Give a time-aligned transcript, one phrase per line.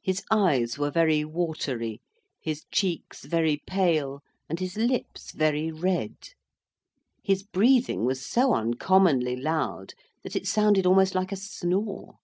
[0.00, 2.00] His eyes were very watery,
[2.40, 6.14] his cheeks very pale, and his lips very red.
[7.24, 12.18] His breathing was so uncommonly loud, that it sounded almost like a snore.